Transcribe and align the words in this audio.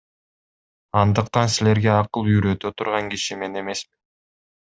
Андыктан 1.01 1.51
силерге 1.55 1.91
акыл 1.97 2.31
үйрөтө 2.33 2.73
турган 2.81 3.13
киши 3.13 3.39
мен 3.43 3.63
эмесмин. 3.65 3.97